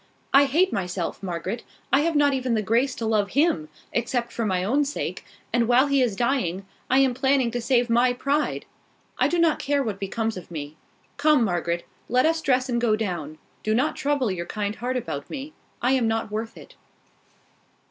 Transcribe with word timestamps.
"I 0.33 0.45
hate 0.45 0.73
myself, 0.73 1.21
Margaret. 1.21 1.61
I 1.93 1.99
have 2.01 2.15
not 2.15 2.33
even 2.33 2.55
the 2.55 2.63
grace 2.63 2.95
to 2.95 3.05
love 3.05 3.33
him, 3.33 3.69
except 3.93 4.31
for 4.31 4.47
my 4.47 4.63
own 4.63 4.83
sake; 4.83 5.23
and 5.53 5.67
while 5.67 5.85
he 5.85 6.01
is 6.01 6.15
dying, 6.15 6.65
I 6.89 6.97
am 6.97 7.13
planning 7.13 7.51
to 7.51 7.61
save 7.61 7.87
my 7.87 8.11
pride! 8.11 8.65
I 9.19 9.27
do 9.27 9.37
not 9.37 9.59
care 9.59 9.83
what 9.83 9.99
becomes 9.99 10.37
of 10.37 10.49
me. 10.49 10.75
Come, 11.17 11.43
Margaret, 11.43 11.85
let 12.09 12.25
us 12.25 12.41
dress 12.41 12.67
and 12.67 12.81
go 12.81 12.95
down. 12.95 13.37
Do 13.61 13.75
not 13.75 13.95
trouble 13.95 14.31
your 14.31 14.47
kind 14.47 14.73
heart 14.77 14.97
about 14.97 15.29
me: 15.29 15.53
I 15.83 15.91
am 15.91 16.07
not 16.07 16.31
worth 16.31 16.57
it." 16.57 16.73